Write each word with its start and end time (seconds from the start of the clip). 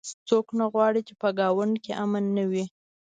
څوک 0.29 0.45
نه 0.59 0.65
غواړي 0.73 1.01
چې 1.07 1.13
په 1.21 1.27
ګاونډ 1.39 1.73
کې 1.83 1.91
امن 2.03 2.23
نه 2.37 2.43
وي 2.51 2.65